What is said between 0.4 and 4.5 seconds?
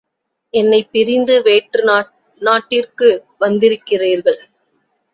என்னைப் பிரிந்து வேற்று நாட்டிற்கு வந்திருக்கிறீர்கள்.